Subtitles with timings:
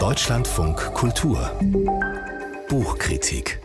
[0.00, 1.50] Deutschlandfunk Kultur
[2.70, 3.60] Buchkritik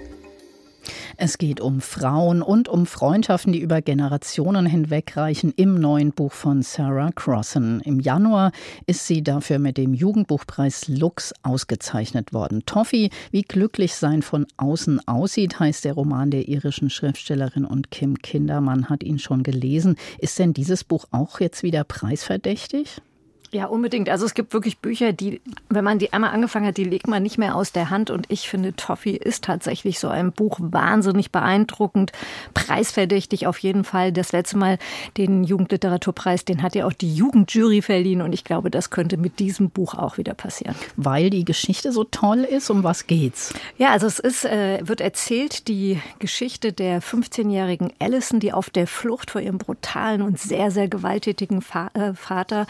[1.18, 6.62] es geht um Frauen und um Freundschaften, die über Generationen hinwegreichen im neuen Buch von
[6.62, 7.80] Sarah Crossan.
[7.80, 8.52] Im Januar
[8.86, 12.66] ist sie dafür mit dem Jugendbuchpreis Lux ausgezeichnet worden.
[12.66, 18.18] Toffee, wie glücklich sein von außen aussieht, heißt der Roman der irischen Schriftstellerin und Kim
[18.22, 19.96] Kindermann hat ihn schon gelesen.
[20.20, 23.02] Ist denn dieses Buch auch jetzt wieder preisverdächtig?
[23.52, 24.10] Ja, unbedingt.
[24.10, 27.24] Also es gibt wirklich Bücher, die, wenn man die einmal angefangen hat, die legt man
[27.24, 28.10] nicht mehr aus der Hand.
[28.10, 32.12] Und ich finde, Toffee ist tatsächlich so ein Buch wahnsinnig beeindruckend,
[32.54, 34.12] preisverdächtig auf jeden Fall.
[34.12, 34.78] Das letzte Mal
[35.18, 38.22] den Jugendliteraturpreis, den hat ja auch die Jugendjury verliehen.
[38.22, 40.76] Und ich glaube, das könnte mit diesem Buch auch wieder passieren.
[40.98, 43.54] Weil die Geschichte so toll ist, um was geht's?
[43.78, 48.88] Ja, also es ist, äh, wird erzählt, die Geschichte der 15-jährigen Allison, die auf der
[48.88, 52.68] Flucht vor ihrem brutalen und sehr, sehr gewalttätigen äh, Vater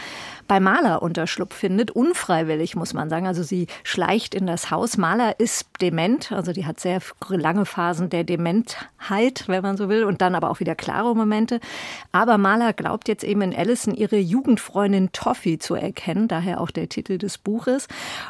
[0.48, 3.28] bei Maler Unterschlupf findet, unfreiwillig muss man sagen.
[3.28, 4.98] Also sie schleicht in das Haus.
[4.98, 10.04] Maler ist dement, also die hat sehr lange Phasen der Dementheit, wenn man so will,
[10.04, 11.62] und dann aber auch wieder klare Momente.
[12.12, 16.90] Aber Maler glaubt jetzt eben in Allison ihre Jugendfreundin Toffee zu erkennen, daher auch der
[16.90, 17.88] Titel des Buches.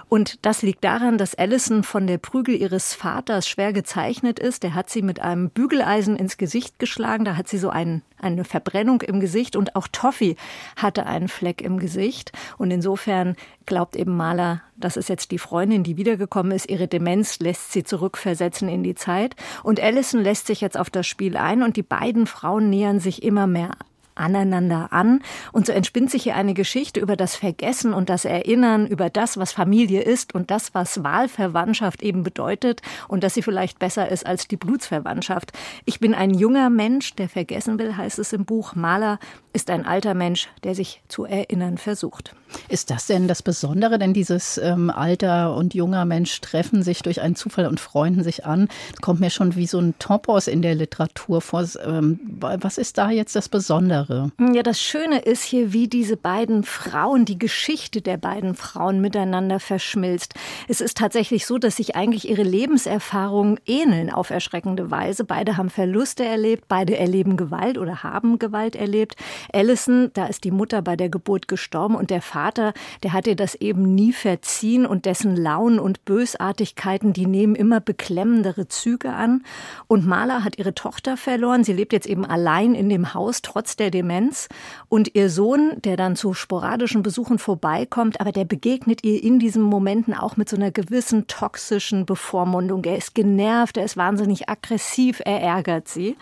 [0.07, 4.61] Und das liegt daran, dass Allison von der Prügel ihres Vaters schwer gezeichnet ist.
[4.61, 7.25] Der hat sie mit einem Bügeleisen ins Gesicht geschlagen.
[7.25, 10.35] Da hat sie so einen, eine Verbrennung im Gesicht und auch Toffee
[10.75, 12.24] hatte einen Fleck im Gesicht.
[12.57, 16.69] Und insofern glaubt eben Maler, das ist jetzt die Freundin, die wiedergekommen ist.
[16.69, 19.35] Ihre Demenz lässt sie zurückversetzen in die Zeit.
[19.63, 23.23] Und Allison lässt sich jetzt auf das Spiel ein und die beiden Frauen nähern sich
[23.23, 23.71] immer mehr
[24.15, 25.21] aneinander an.
[25.51, 29.37] Und so entspinnt sich hier eine Geschichte über das Vergessen und das Erinnern, über das,
[29.37, 34.25] was Familie ist und das, was Wahlverwandtschaft eben bedeutet und dass sie vielleicht besser ist
[34.25, 35.51] als die Blutsverwandtschaft.
[35.83, 38.73] Ich bin ein junger Mensch, der vergessen will, heißt es im Buch.
[38.75, 39.19] Maler
[39.55, 42.35] ist ein alter Mensch, der sich zu erinnern versucht.
[42.69, 43.97] Ist das denn das Besondere?
[43.97, 48.45] Denn dieses ähm, alter und junger Mensch treffen sich durch einen Zufall und freunden sich
[48.45, 48.67] an.
[48.91, 51.65] Das kommt mir schon wie so ein Topos in der Literatur vor.
[51.85, 54.31] Ähm, was ist da jetzt das Besondere?
[54.53, 59.59] Ja, das Schöne ist hier, wie diese beiden Frauen, die Geschichte der beiden Frauen miteinander
[59.59, 60.33] verschmilzt.
[60.67, 65.23] Es ist tatsächlich so, dass sich eigentlich ihre Lebenserfahrungen ähneln auf erschreckende Weise.
[65.23, 69.15] Beide haben Verluste erlebt, beide erleben Gewalt oder haben Gewalt erlebt.
[69.53, 72.73] Allison, da ist die Mutter bei der Geburt gestorben und der Vater,
[73.03, 77.79] der hat ihr das eben nie verziehen und dessen Launen und Bösartigkeiten, die nehmen immer
[77.79, 79.43] beklemmendere Züge an.
[79.87, 81.63] Und Marla hat ihre Tochter verloren.
[81.63, 84.47] Sie lebt jetzt eben allein in dem Haus, trotz der Demenz.
[84.89, 89.61] Und ihr Sohn, der dann zu sporadischen Besuchen vorbeikommt, aber der begegnet ihr in diesen
[89.61, 92.83] Momenten auch mit so einer gewissen toxischen Bevormundung.
[92.83, 96.15] Er ist genervt, er ist wahnsinnig aggressiv, er ärgert sie.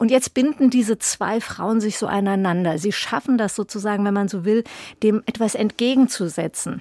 [0.00, 2.78] Und jetzt binden diese zwei Frauen sich so aneinander.
[2.78, 4.64] Sie schaffen das sozusagen, wenn man so will,
[5.02, 6.80] dem etwas entgegenzusetzen.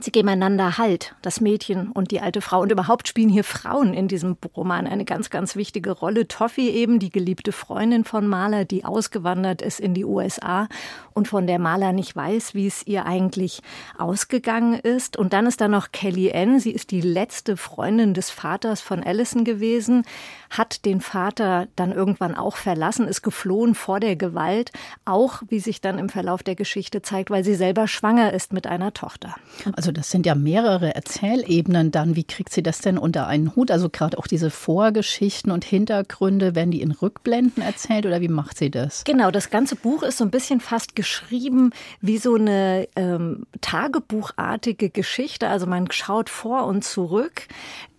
[0.00, 2.60] Sie geben einander Halt, das Mädchen und die alte Frau.
[2.60, 6.28] Und überhaupt spielen hier Frauen in diesem Roman eine ganz, ganz wichtige Rolle.
[6.28, 10.68] Toffee eben, die geliebte Freundin von Maler, die ausgewandert ist in die USA
[11.14, 13.62] und von der Maler nicht weiß, wie es ihr eigentlich
[13.98, 15.16] ausgegangen ist.
[15.16, 16.60] Und dann ist da noch Kelly Ann.
[16.60, 20.04] Sie ist die letzte Freundin des Vaters von Allison gewesen,
[20.50, 24.72] hat den Vater dann irgendwann auch verlassen, ist geflohen vor der Gewalt,
[25.04, 28.66] auch wie sich dann im Verlauf der Geschichte zeigt, weil sie selber schwanger ist mit
[28.66, 29.34] einer Tochter.
[29.74, 32.16] Also das sind ja mehrere Erzählebenen dann.
[32.16, 33.70] Wie kriegt sie das denn unter einen Hut?
[33.70, 38.58] Also gerade auch diese Vorgeschichten und Hintergründe, werden die in Rückblenden erzählt oder wie macht
[38.58, 39.04] sie das?
[39.04, 41.70] Genau, das ganze Buch ist so ein bisschen fast geschrieben
[42.00, 45.48] wie so eine ähm, Tagebuchartige Geschichte.
[45.48, 47.48] Also man schaut vor und zurück.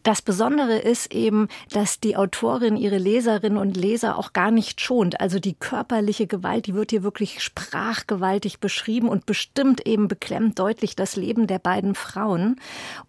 [0.08, 5.20] Das Besondere ist eben, dass die Autorin ihre Leserinnen und Leser auch gar nicht schont.
[5.20, 10.96] Also die körperliche Gewalt, die wird hier wirklich sprachgewaltig beschrieben und bestimmt eben beklemmt deutlich
[10.96, 12.56] das Leben der beiden Frauen.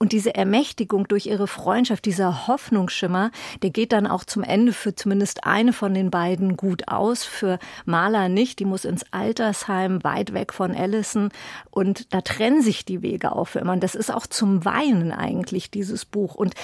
[0.00, 3.30] Und diese Ermächtigung durch ihre Freundschaft, dieser Hoffnungsschimmer,
[3.62, 7.22] der geht dann auch zum Ende für zumindest eine von den beiden gut aus.
[7.22, 8.58] Für Maler nicht.
[8.58, 11.28] Die muss ins Altersheim, weit weg von Allison.
[11.70, 13.74] Und da trennen sich die Wege auch für immer.
[13.74, 16.34] Und das ist auch zum Weinen eigentlich, dieses Buch.
[16.34, 16.54] Und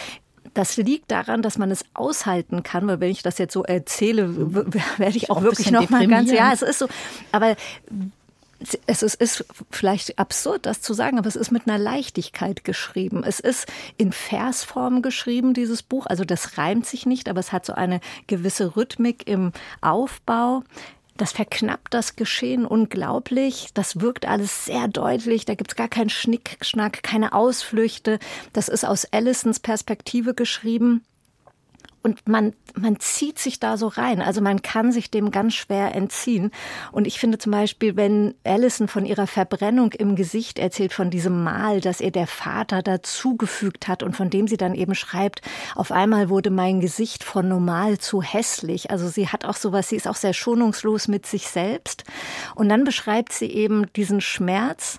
[0.55, 4.35] das liegt daran, dass man es aushalten kann, weil wenn ich das jetzt so erzähle,
[4.99, 6.89] werde ich auch, auch wirklich noch mal ganz, ja, es ist so,
[7.33, 7.57] aber
[8.87, 13.23] es ist, ist, vielleicht absurd, das zu sagen, aber es ist mit einer Leichtigkeit geschrieben.
[13.25, 13.67] Es ist
[13.97, 16.07] in Versform geschrieben, dieses Buch.
[16.07, 20.63] Also das reimt sich nicht, aber es hat so eine gewisse Rhythmik im Aufbau.
[21.17, 23.69] Das verknappt das Geschehen unglaublich.
[23.75, 25.45] Das wirkt alles sehr deutlich.
[25.45, 28.19] Da gibt's gar keinen Schnickschnack, keine Ausflüchte.
[28.53, 31.05] Das ist aus Allisons Perspektive geschrieben.
[32.05, 34.21] Und man, man zieht sich da so rein.
[34.21, 36.51] Also man kann sich dem ganz schwer entziehen.
[36.93, 41.43] Und ich finde zum Beispiel, wenn Allison von ihrer Verbrennung im Gesicht erzählt, von diesem
[41.43, 45.41] Mal, das ihr der Vater dazugefügt hat und von dem sie dann eben schreibt,
[45.75, 48.91] auf einmal wurde mein Gesicht von normal zu hässlich.
[48.91, 52.05] Also sie hat auch sowas, sie ist auch sehr schonungslos mit sich selbst.
[52.55, 54.99] Und dann beschreibt sie eben diesen Schmerz,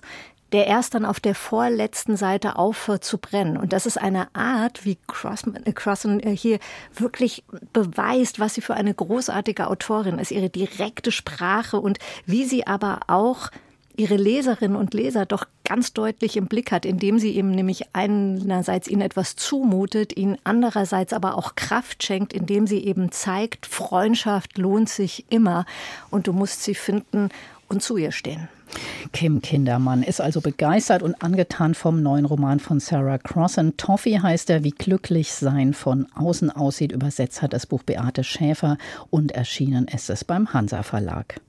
[0.56, 3.58] der erst dann auf der vorletzten Seite aufhört zu brennen.
[3.58, 6.60] Und das ist eine Art, wie Crossan äh, hier
[6.94, 7.44] wirklich
[7.74, 13.00] beweist, was sie für eine großartige Autorin ist, ihre direkte Sprache und wie sie aber
[13.06, 13.50] auch
[13.98, 18.88] ihre Leserinnen und Leser doch ganz deutlich im Blick hat, indem sie eben nämlich einerseits
[18.88, 24.88] ihnen etwas zumutet, ihnen andererseits aber auch Kraft schenkt, indem sie eben zeigt, Freundschaft lohnt
[24.88, 25.66] sich immer
[26.10, 27.28] und du musst sie finden
[27.68, 28.48] und zu ihr stehen.
[29.12, 33.76] Kim Kindermann ist also begeistert und angetan vom neuen Roman von Sarah Crossan.
[33.76, 36.92] Toffee heißt er, wie glücklich sein von außen aussieht.
[36.92, 38.76] Übersetzt hat das Buch Beate Schäfer
[39.10, 41.40] und erschienen ist es beim Hansa Verlag.